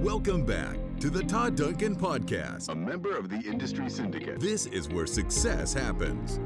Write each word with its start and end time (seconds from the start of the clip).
Welcome 0.00 0.46
back 0.46 0.78
to 1.00 1.10
the 1.10 1.22
Todd 1.22 1.56
Duncan 1.56 1.94
Podcast, 1.94 2.70
a 2.70 2.74
member 2.74 3.14
of 3.14 3.28
the 3.28 3.36
Industry 3.36 3.90
Syndicate. 3.90 4.40
This 4.40 4.64
is 4.64 4.88
where 4.88 5.04
success 5.06 5.74
happens. 5.74 6.40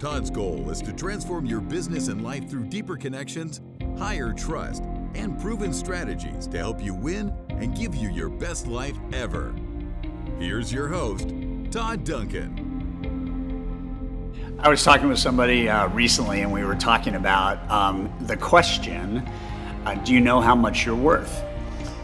Todd's 0.00 0.28
goal 0.28 0.68
is 0.70 0.82
to 0.82 0.92
transform 0.92 1.46
your 1.46 1.60
business 1.60 2.08
and 2.08 2.24
life 2.24 2.50
through 2.50 2.64
deeper 2.64 2.96
connections, 2.96 3.60
higher 3.96 4.32
trust, 4.32 4.82
and 5.14 5.40
proven 5.40 5.72
strategies 5.72 6.48
to 6.48 6.58
help 6.58 6.82
you 6.82 6.92
win 6.92 7.32
and 7.50 7.76
give 7.76 7.94
you 7.94 8.10
your 8.10 8.28
best 8.28 8.66
life 8.66 8.96
ever. 9.12 9.54
Here's 10.40 10.72
your 10.72 10.88
host, 10.88 11.32
Todd 11.70 12.02
Duncan. 12.02 12.66
I 14.58 14.68
was 14.68 14.82
talking 14.82 15.08
with 15.08 15.20
somebody 15.20 15.68
uh, 15.68 15.86
recently, 15.90 16.40
and 16.40 16.50
we 16.52 16.64
were 16.64 16.74
talking 16.74 17.14
about 17.14 17.70
um, 17.70 18.12
the 18.22 18.36
question 18.36 19.18
uh, 19.86 19.94
Do 19.94 20.12
you 20.12 20.20
know 20.20 20.40
how 20.40 20.56
much 20.56 20.84
you're 20.84 20.96
worth? 20.96 21.44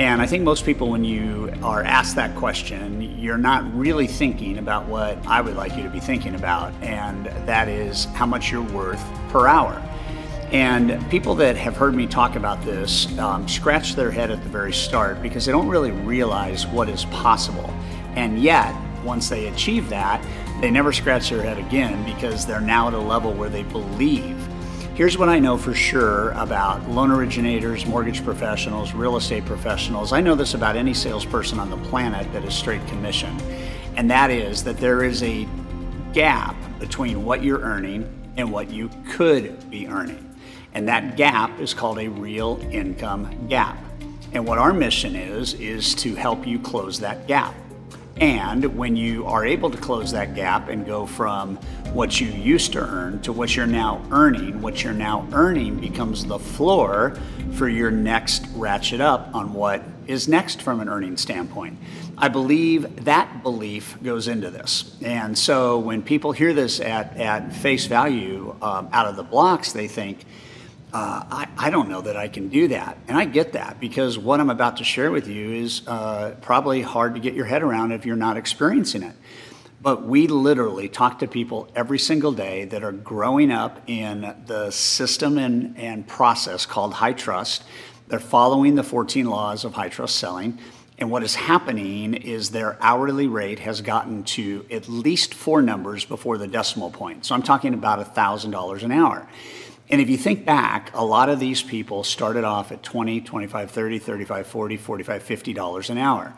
And 0.00 0.22
I 0.22 0.26
think 0.26 0.44
most 0.44 0.64
people, 0.64 0.88
when 0.88 1.04
you 1.04 1.52
are 1.62 1.82
asked 1.82 2.16
that 2.16 2.34
question, 2.34 3.18
you're 3.18 3.36
not 3.36 3.70
really 3.76 4.06
thinking 4.06 4.56
about 4.56 4.86
what 4.86 5.18
I 5.26 5.42
would 5.42 5.56
like 5.56 5.76
you 5.76 5.82
to 5.82 5.90
be 5.90 6.00
thinking 6.00 6.34
about, 6.34 6.72
and 6.80 7.26
that 7.44 7.68
is 7.68 8.06
how 8.06 8.24
much 8.24 8.50
you're 8.50 8.62
worth 8.62 9.04
per 9.28 9.46
hour. 9.46 9.82
And 10.52 11.06
people 11.10 11.34
that 11.34 11.54
have 11.58 11.76
heard 11.76 11.94
me 11.94 12.06
talk 12.06 12.34
about 12.34 12.64
this 12.64 13.14
um, 13.18 13.46
scratch 13.46 13.94
their 13.94 14.10
head 14.10 14.30
at 14.30 14.42
the 14.42 14.48
very 14.48 14.72
start 14.72 15.20
because 15.20 15.44
they 15.44 15.52
don't 15.52 15.68
really 15.68 15.90
realize 15.90 16.66
what 16.66 16.88
is 16.88 17.04
possible. 17.04 17.68
And 18.16 18.40
yet, 18.42 18.74
once 19.04 19.28
they 19.28 19.48
achieve 19.48 19.90
that, 19.90 20.24
they 20.62 20.70
never 20.70 20.94
scratch 20.94 21.28
their 21.28 21.42
head 21.42 21.58
again 21.58 22.06
because 22.06 22.46
they're 22.46 22.62
now 22.62 22.88
at 22.88 22.94
a 22.94 22.98
level 22.98 23.34
where 23.34 23.50
they 23.50 23.64
believe. 23.64 24.39
Here's 24.94 25.16
what 25.16 25.28
I 25.30 25.38
know 25.38 25.56
for 25.56 25.72
sure 25.72 26.30
about 26.32 26.90
loan 26.90 27.10
originators, 27.10 27.86
mortgage 27.86 28.22
professionals, 28.22 28.92
real 28.92 29.16
estate 29.16 29.46
professionals. 29.46 30.12
I 30.12 30.20
know 30.20 30.34
this 30.34 30.52
about 30.52 30.76
any 30.76 30.92
salesperson 30.92 31.58
on 31.58 31.70
the 31.70 31.76
planet 31.88 32.30
that 32.32 32.44
is 32.44 32.52
straight 32.54 32.86
commission, 32.88 33.34
and 33.96 34.10
that 34.10 34.30
is 34.30 34.62
that 34.64 34.76
there 34.76 35.02
is 35.02 35.22
a 35.22 35.48
gap 36.12 36.54
between 36.78 37.24
what 37.24 37.42
you're 37.42 37.60
earning 37.60 38.06
and 38.36 38.52
what 38.52 38.70
you 38.70 38.90
could 39.10 39.70
be 39.70 39.86
earning. 39.86 40.34
And 40.74 40.86
that 40.88 41.16
gap 41.16 41.58
is 41.60 41.72
called 41.72 41.98
a 41.98 42.08
real 42.08 42.60
income 42.70 43.48
gap. 43.48 43.78
And 44.32 44.46
what 44.46 44.58
our 44.58 44.72
mission 44.72 45.16
is, 45.16 45.54
is 45.54 45.94
to 45.96 46.14
help 46.14 46.46
you 46.46 46.58
close 46.58 47.00
that 47.00 47.26
gap. 47.26 47.54
And 48.20 48.76
when 48.76 48.96
you 48.96 49.24
are 49.26 49.46
able 49.46 49.70
to 49.70 49.78
close 49.78 50.12
that 50.12 50.34
gap 50.34 50.68
and 50.68 50.84
go 50.84 51.06
from 51.06 51.56
what 51.94 52.20
you 52.20 52.28
used 52.28 52.72
to 52.74 52.80
earn 52.80 53.22
to 53.22 53.32
what 53.32 53.56
you're 53.56 53.66
now 53.66 54.04
earning, 54.10 54.60
what 54.60 54.84
you're 54.84 54.92
now 54.92 55.26
earning 55.32 55.80
becomes 55.80 56.26
the 56.26 56.38
floor 56.38 57.16
for 57.54 57.66
your 57.66 57.90
next 57.90 58.44
ratchet 58.54 59.00
up 59.00 59.34
on 59.34 59.54
what 59.54 59.82
is 60.06 60.28
next 60.28 60.60
from 60.60 60.80
an 60.80 60.88
earning 60.88 61.16
standpoint. 61.16 61.78
I 62.18 62.28
believe 62.28 63.04
that 63.06 63.42
belief 63.42 63.96
goes 64.02 64.28
into 64.28 64.50
this. 64.50 64.96
And 65.02 65.36
so 65.36 65.78
when 65.78 66.02
people 66.02 66.32
hear 66.32 66.52
this 66.52 66.78
at, 66.78 67.16
at 67.16 67.54
face 67.54 67.86
value 67.86 68.54
um, 68.60 68.90
out 68.92 69.06
of 69.06 69.16
the 69.16 69.22
blocks, 69.22 69.72
they 69.72 69.88
think, 69.88 70.26
uh, 70.92 71.24
I, 71.30 71.48
I, 71.56 71.70
don't 71.70 71.88
know 71.88 72.00
that 72.00 72.16
I 72.16 72.26
can 72.28 72.48
do 72.48 72.68
that. 72.68 72.98
And 73.06 73.16
I 73.16 73.24
get 73.24 73.52
that 73.52 73.78
because 73.78 74.18
what 74.18 74.40
I'm 74.40 74.50
about 74.50 74.78
to 74.78 74.84
share 74.84 75.10
with 75.10 75.28
you 75.28 75.52
is 75.52 75.86
uh, 75.86 76.34
probably 76.42 76.82
hard 76.82 77.14
to 77.14 77.20
get 77.20 77.34
your 77.34 77.44
head 77.44 77.62
around 77.62 77.92
if 77.92 78.04
you're 78.04 78.16
not 78.16 78.36
experiencing 78.36 79.04
it. 79.04 79.14
But 79.82 80.04
we 80.04 80.26
literally 80.26 80.88
talk 80.88 81.20
to 81.20 81.28
people 81.28 81.68
every 81.76 81.98
single 81.98 82.32
day 82.32 82.64
that 82.66 82.82
are 82.82 82.92
growing 82.92 83.50
up 83.50 83.80
in 83.86 84.34
the 84.46 84.70
system 84.70 85.38
and, 85.38 85.78
and 85.78 86.06
process 86.06 86.66
called 86.66 86.94
high 86.94 87.14
trust. 87.14 87.62
They're 88.08 88.18
following 88.18 88.74
the 88.74 88.82
14 88.82 89.26
laws 89.26 89.64
of 89.64 89.74
high 89.74 89.88
trust 89.88 90.16
selling. 90.16 90.58
And 90.98 91.10
what 91.10 91.22
is 91.22 91.34
happening 91.34 92.12
is 92.12 92.50
their 92.50 92.76
hourly 92.82 93.26
rate 93.26 93.60
has 93.60 93.80
gotten 93.80 94.22
to 94.24 94.66
at 94.70 94.88
least 94.88 95.32
four 95.32 95.62
numbers 95.62 96.04
before 96.04 96.36
the 96.36 96.46
decimal 96.46 96.90
point. 96.90 97.24
So 97.24 97.34
I'm 97.34 97.42
talking 97.42 97.72
about 97.72 98.14
$1,000 98.14 98.82
an 98.82 98.92
hour. 98.92 99.26
And 99.90 100.00
if 100.00 100.08
you 100.08 100.16
think 100.16 100.44
back, 100.44 100.92
a 100.94 101.04
lot 101.04 101.28
of 101.28 101.40
these 101.40 101.62
people 101.62 102.04
started 102.04 102.44
off 102.44 102.70
at 102.70 102.82
20, 102.82 103.22
25, 103.22 103.70
30, 103.70 103.98
35, 103.98 104.46
40, 104.46 104.76
45, 104.76 105.22
50 105.22 105.52
dollars 105.52 105.90
an 105.90 105.98
hour. 105.98 106.32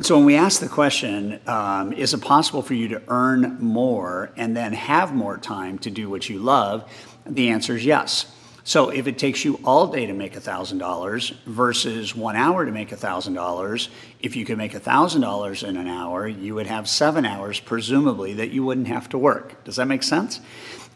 So 0.00 0.16
when 0.16 0.24
we 0.24 0.34
ask 0.34 0.60
the 0.60 0.68
question, 0.68 1.38
um, 1.46 1.92
is 1.92 2.14
it 2.14 2.20
possible 2.20 2.62
for 2.62 2.74
you 2.74 2.88
to 2.88 3.02
earn 3.08 3.58
more 3.60 4.32
and 4.36 4.56
then 4.56 4.72
have 4.72 5.14
more 5.14 5.36
time 5.36 5.78
to 5.80 5.90
do 5.90 6.10
what 6.10 6.28
you 6.28 6.40
love? 6.40 6.90
The 7.26 7.50
answer 7.50 7.76
is 7.76 7.84
yes. 7.84 8.26
So 8.66 8.88
if 8.88 9.06
it 9.06 9.18
takes 9.18 9.44
you 9.44 9.60
all 9.62 9.88
day 9.88 10.06
to 10.06 10.14
make 10.14 10.32
$1,000 10.32 11.36
versus 11.44 12.16
one 12.16 12.34
hour 12.34 12.64
to 12.64 12.72
make 12.72 12.88
$1,000, 12.88 13.88
if 14.20 14.36
you 14.36 14.46
could 14.46 14.56
make 14.56 14.72
$1,000 14.72 15.68
in 15.68 15.76
an 15.76 15.86
hour, 15.86 16.26
you 16.26 16.54
would 16.54 16.66
have 16.66 16.88
seven 16.88 17.26
hours, 17.26 17.60
presumably, 17.60 18.32
that 18.32 18.50
you 18.52 18.64
wouldn't 18.64 18.88
have 18.88 19.10
to 19.10 19.18
work. 19.18 19.62
Does 19.64 19.76
that 19.76 19.86
make 19.86 20.02
sense? 20.02 20.40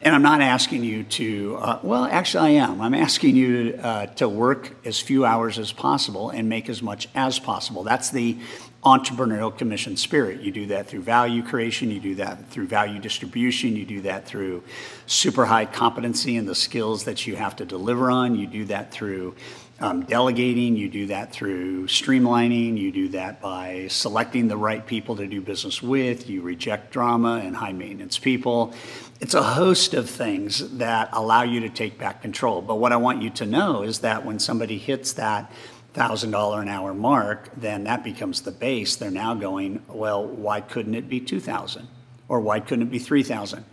And 0.01 0.15
I'm 0.15 0.23
not 0.23 0.41
asking 0.41 0.85
you 0.85 1.03
to, 1.03 1.59
uh, 1.61 1.81
well, 1.83 2.05
actually, 2.05 2.59
I 2.59 2.65
am. 2.65 2.81
I'm 2.81 2.95
asking 2.95 3.35
you 3.35 3.79
uh, 3.83 4.07
to 4.07 4.29
work 4.29 4.77
as 4.87 5.01
few 5.01 5.25
hours 5.25 5.59
as 5.59 5.73
possible 5.73 6.31
and 6.31 6.49
make 6.49 6.69
as 6.69 6.81
much 6.81 7.09
as 7.17 7.41
possible. 7.41 7.83
That's 7.83 8.11
the 8.11 8.39
entrepreneurial 8.85 9.57
commission 9.57 9.97
spirit. 9.97 10.41
You 10.41 10.53
do 10.53 10.67
that 10.67 10.87
through 10.87 11.03
value 11.03 11.43
creation, 11.43 11.91
you 11.91 11.99
do 11.99 12.15
that 12.15 12.49
through 12.49 12.69
value 12.69 13.01
distribution, 13.01 13.75
you 13.75 13.85
do 13.85 14.03
that 14.03 14.25
through 14.25 14.63
super 15.07 15.45
high 15.47 15.67
competency 15.67 16.37
and 16.37 16.49
the 16.49 16.55
skills 16.55 17.03
that 17.05 17.27
you 17.27 17.35
have 17.35 17.57
to 17.57 17.65
deliver 17.65 18.09
on, 18.09 18.37
you 18.37 18.47
do 18.47 18.65
that 18.67 18.93
through 18.93 19.35
um, 19.81 20.03
delegating, 20.03 20.77
you 20.77 20.89
do 20.89 21.07
that 21.07 21.33
through 21.33 21.87
streamlining, 21.87 22.77
you 22.77 22.91
do 22.91 23.09
that 23.11 23.41
by 23.41 23.87
selecting 23.89 24.49
the 24.49 24.57
right 24.57 24.85
people 24.85 25.17
to 25.17 25.27
do 25.27 25.41
business 25.41 25.83
with, 25.83 26.29
you 26.29 26.43
reject 26.43 26.91
drama 26.91 27.41
and 27.45 27.55
high 27.55 27.73
maintenance 27.73 28.19
people. 28.19 28.75
It's 29.21 29.35
a 29.35 29.43
host 29.43 29.95
of 29.95 30.11
things 30.11 30.79
that 30.79 31.11
allow 31.13 31.43
you 31.43 31.61
to 31.61 31.69
take 31.69 31.97
back 31.97 32.23
control. 32.23 32.61
But 32.61 32.77
what 32.77 32.93
I 32.93 32.97
want 32.97 33.23
you 33.23 33.31
to 33.31 33.47
know 33.47 33.83
is 33.83 34.01
that 34.01 34.25
when 34.25 34.39
somebody 34.39 34.79
hits 34.79 35.13
that 35.15 35.53
$1,000 35.95 36.63
an 36.63 36.69
hour 36.69 36.93
mark, 36.93 37.51
then 37.57 37.85
that 37.85 38.03
becomes 38.03 38.43
the 38.43 38.53
base. 38.53 38.97
They're 38.97 39.11
now 39.11 39.35
going, 39.35 39.83
well, 39.89 40.27
why 40.27 40.61
couldn't 40.61 40.95
it 40.95 41.09
be 41.09 41.21
2,000? 41.21 41.87
Or 42.29 42.41
why 42.41 42.61
couldn't 42.61 42.89
it 42.89 42.91
be 42.91 42.99
3,000? 42.99 43.65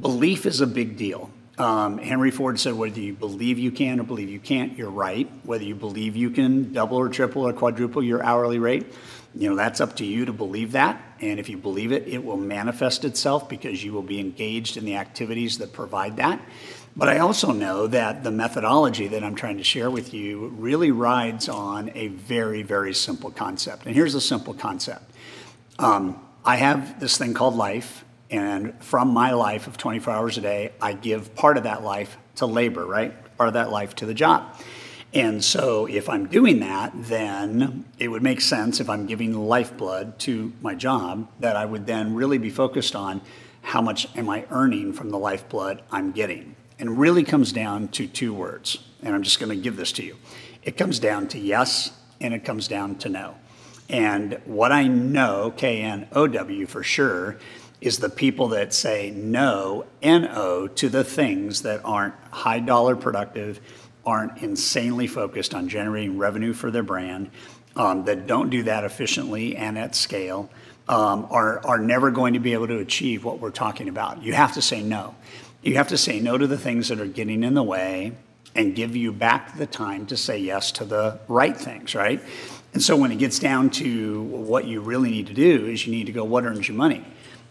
Belief 0.00 0.46
is 0.46 0.60
a 0.60 0.66
big 0.66 0.96
deal. 0.96 1.30
Um, 1.56 1.98
Henry 1.98 2.32
Ford 2.32 2.58
said, 2.58 2.74
whether 2.74 2.98
you 2.98 3.12
believe 3.12 3.58
you 3.58 3.70
can 3.70 4.00
or 4.00 4.02
believe 4.02 4.28
you 4.28 4.40
can't, 4.40 4.76
you're 4.76 4.90
right. 4.90 5.30
Whether 5.44 5.64
you 5.64 5.76
believe 5.76 6.16
you 6.16 6.30
can 6.30 6.72
double 6.72 6.96
or 6.96 7.08
triple 7.08 7.46
or 7.46 7.52
quadruple 7.52 8.02
your 8.02 8.22
hourly 8.24 8.58
rate, 8.58 8.86
you 9.36 9.48
know, 9.48 9.56
that's 9.56 9.80
up 9.80 9.96
to 9.96 10.04
you 10.04 10.24
to 10.24 10.32
believe 10.32 10.72
that. 10.72 11.00
And 11.20 11.38
if 11.38 11.48
you 11.48 11.56
believe 11.56 11.92
it, 11.92 12.08
it 12.08 12.24
will 12.24 12.36
manifest 12.36 13.04
itself 13.04 13.48
because 13.48 13.84
you 13.84 13.92
will 13.92 14.02
be 14.02 14.18
engaged 14.18 14.76
in 14.76 14.84
the 14.84 14.96
activities 14.96 15.58
that 15.58 15.72
provide 15.72 16.16
that. 16.16 16.40
But 16.96 17.08
I 17.08 17.18
also 17.18 17.52
know 17.52 17.88
that 17.88 18.22
the 18.22 18.30
methodology 18.30 19.08
that 19.08 19.24
I'm 19.24 19.34
trying 19.34 19.58
to 19.58 19.64
share 19.64 19.90
with 19.90 20.14
you 20.14 20.48
really 20.56 20.92
rides 20.92 21.48
on 21.48 21.90
a 21.94 22.08
very, 22.08 22.62
very 22.62 22.94
simple 22.94 23.30
concept. 23.30 23.86
And 23.86 23.94
here's 23.94 24.14
a 24.14 24.20
simple 24.20 24.54
concept 24.54 25.10
um, 25.78 26.20
I 26.44 26.56
have 26.56 27.00
this 27.00 27.16
thing 27.16 27.34
called 27.34 27.54
life 27.54 28.04
and 28.34 28.74
from 28.82 29.10
my 29.10 29.30
life 29.30 29.68
of 29.68 29.76
24 29.76 30.12
hours 30.12 30.38
a 30.38 30.40
day, 30.40 30.72
I 30.80 30.92
give 30.92 31.36
part 31.36 31.56
of 31.56 31.62
that 31.62 31.84
life 31.84 32.18
to 32.36 32.46
labor, 32.46 32.84
right? 32.84 33.14
Part 33.36 33.46
of 33.46 33.54
that 33.54 33.70
life 33.70 33.94
to 33.96 34.06
the 34.06 34.14
job. 34.14 34.56
And 35.12 35.44
so 35.44 35.86
if 35.86 36.08
I'm 36.08 36.26
doing 36.26 36.58
that, 36.58 36.90
then 36.96 37.84
it 37.96 38.08
would 38.08 38.24
make 38.24 38.40
sense 38.40 38.80
if 38.80 38.90
I'm 38.90 39.06
giving 39.06 39.34
lifeblood 39.34 40.18
to 40.20 40.52
my 40.60 40.74
job 40.74 41.28
that 41.38 41.54
I 41.54 41.64
would 41.64 41.86
then 41.86 42.16
really 42.16 42.38
be 42.38 42.50
focused 42.50 42.96
on 42.96 43.20
how 43.62 43.80
much 43.80 44.08
am 44.16 44.28
I 44.28 44.46
earning 44.50 44.92
from 44.94 45.10
the 45.10 45.18
lifeblood 45.18 45.82
I'm 45.92 46.10
getting. 46.10 46.56
And 46.80 46.98
really 46.98 47.22
comes 47.22 47.52
down 47.52 47.86
to 47.88 48.08
two 48.08 48.34
words. 48.34 48.78
And 49.00 49.14
I'm 49.14 49.22
just 49.22 49.38
going 49.38 49.56
to 49.56 49.62
give 49.62 49.76
this 49.76 49.92
to 49.92 50.04
you. 50.04 50.16
It 50.64 50.76
comes 50.76 50.98
down 50.98 51.28
to 51.28 51.38
yes 51.38 51.92
and 52.20 52.34
it 52.34 52.44
comes 52.44 52.66
down 52.66 52.96
to 52.96 53.08
no. 53.08 53.36
And 53.88 54.40
what 54.44 54.72
I 54.72 54.88
know, 54.88 55.52
K 55.56 55.82
N 55.82 56.08
O 56.12 56.26
W 56.26 56.66
for 56.66 56.82
sure, 56.82 57.38
is 57.84 57.98
the 57.98 58.08
people 58.08 58.48
that 58.48 58.72
say 58.72 59.10
no, 59.10 59.84
N-O, 60.00 60.68
to 60.68 60.88
the 60.88 61.04
things 61.04 61.62
that 61.62 61.82
aren't 61.84 62.14
high 62.30 62.58
dollar 62.58 62.96
productive, 62.96 63.60
aren't 64.06 64.38
insanely 64.38 65.06
focused 65.06 65.54
on 65.54 65.68
generating 65.68 66.16
revenue 66.16 66.54
for 66.54 66.70
their 66.70 66.82
brand, 66.82 67.30
um, 67.76 68.06
that 68.06 68.26
don't 68.26 68.48
do 68.48 68.62
that 68.62 68.84
efficiently 68.84 69.54
and 69.54 69.76
at 69.76 69.94
scale, 69.94 70.48
um, 70.88 71.26
are, 71.30 71.64
are 71.66 71.78
never 71.78 72.10
going 72.10 72.32
to 72.32 72.40
be 72.40 72.54
able 72.54 72.68
to 72.68 72.78
achieve 72.78 73.22
what 73.22 73.38
we're 73.38 73.50
talking 73.50 73.90
about. 73.90 74.22
You 74.22 74.32
have 74.32 74.54
to 74.54 74.62
say 74.62 74.82
no. 74.82 75.14
You 75.62 75.76
have 75.76 75.88
to 75.88 75.98
say 75.98 76.20
no 76.20 76.38
to 76.38 76.46
the 76.46 76.58
things 76.58 76.88
that 76.88 77.00
are 77.00 77.06
getting 77.06 77.42
in 77.42 77.52
the 77.52 77.62
way 77.62 78.12
and 78.54 78.74
give 78.74 78.96
you 78.96 79.12
back 79.12 79.58
the 79.58 79.66
time 79.66 80.06
to 80.06 80.16
say 80.16 80.38
yes 80.38 80.72
to 80.72 80.86
the 80.86 81.18
right 81.28 81.56
things, 81.56 81.94
right? 81.94 82.22
And 82.72 82.82
so 82.82 82.96
when 82.96 83.12
it 83.12 83.18
gets 83.18 83.38
down 83.38 83.68
to 83.70 84.22
what 84.22 84.64
you 84.64 84.80
really 84.80 85.10
need 85.10 85.26
to 85.26 85.34
do 85.34 85.66
is 85.66 85.86
you 85.86 85.92
need 85.92 86.06
to 86.06 86.12
go, 86.12 86.24
what 86.24 86.44
earns 86.44 86.66
you 86.66 86.74
money? 86.74 87.04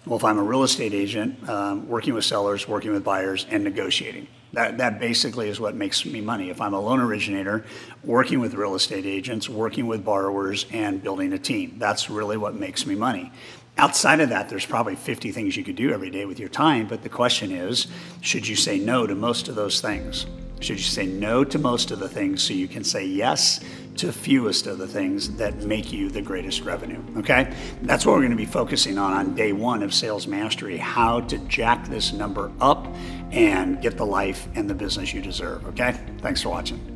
Well, 0.06 0.18
if 0.18 0.26
I'm 0.26 0.38
a 0.38 0.44
real 0.44 0.64
estate 0.64 0.94
agent, 0.94 1.48
um, 1.48 1.88
working 1.88 2.14
with 2.14 2.26
sellers, 2.26 2.68
working 2.68 2.92
with 2.92 3.06
buyers, 3.06 3.46
and 3.50 3.64
negotiating. 3.64 4.28
That, 4.52 4.78
that 4.78 5.00
basically 5.00 5.48
is 5.48 5.62
what 5.62 5.76
makes 5.76 6.06
me 6.06 6.20
money. 6.20 6.50
If 6.50 6.60
I'm 6.60 6.74
a 6.74 6.80
loan 6.80 7.00
originator, 7.00 7.66
working 8.04 8.42
with 8.42 8.54
real 8.54 8.76
estate 8.76 9.06
agents, 9.06 9.48
working 9.48 9.88
with 9.88 10.04
borrowers, 10.04 10.66
and 10.72 11.02
building 11.02 11.32
a 11.32 11.40
team, 11.40 11.76
that's 11.78 12.10
really 12.10 12.36
what 12.36 12.54
makes 12.54 12.86
me 12.86 12.96
money. 12.96 13.32
Outside 13.78 14.20
of 14.20 14.30
that, 14.30 14.50
there's 14.50 14.66
probably 14.66 14.96
50 14.96 15.32
things 15.32 15.56
you 15.56 15.64
could 15.64 15.78
do 15.78 15.92
every 15.92 16.12
day 16.12 16.26
with 16.26 16.38
your 16.38 16.50
time, 16.50 16.86
but 16.88 17.02
the 17.02 17.10
question 17.10 17.52
is 17.52 17.88
should 18.22 18.46
you 18.46 18.56
say 18.58 18.78
no 18.78 19.08
to 19.08 19.16
most 19.16 19.48
of 19.48 19.56
those 19.56 19.80
things? 19.80 20.26
Should 20.60 20.78
you 20.78 20.84
say 20.84 21.06
no 21.06 21.44
to 21.46 21.58
most 21.58 21.92
of 21.92 22.00
the 22.00 22.08
things 22.08 22.44
so 22.44 22.54
you 22.54 22.68
can 22.68 22.84
say 22.84 23.06
yes 23.06 23.62
to 23.98 24.12
fewest 24.12 24.68
of 24.68 24.78
the 24.78 24.88
things 24.88 25.36
that 25.38 25.64
make 25.64 25.92
you 25.92 26.10
the 26.10 26.22
greatest 26.22 26.62
revenue? 26.62 27.04
Okay? 27.18 27.54
That's 27.82 28.06
what 28.06 28.14
we're 28.14 28.20
going 28.20 28.32
to 28.32 28.38
be 28.38 28.46
focusing 28.46 28.98
on 28.98 29.14
on 29.14 29.36
day 29.36 29.54
one 29.54 29.84
of 29.84 29.94
Sales 29.94 30.28
Mastery 30.28 30.78
how 30.78 31.22
to 31.22 31.38
jack 31.40 31.88
this 31.88 32.14
number 32.14 32.52
up 32.60 32.88
and 33.32 33.82
get 33.82 33.98
the 33.98 34.06
life 34.06 34.48
and 34.56 34.70
the 34.70 34.76
business 34.76 35.14
you 35.14 35.22
deserve. 35.22 35.66
Okay? 35.68 36.00
Thanks 36.20 36.42
for 36.42 36.50
watching. 36.50 36.93